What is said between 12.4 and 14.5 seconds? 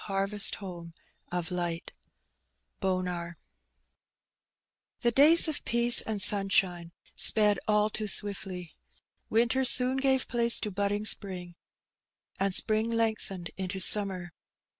spring lengthened into summer.